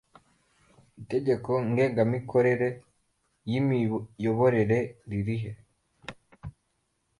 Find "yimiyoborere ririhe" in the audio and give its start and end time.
3.49-5.51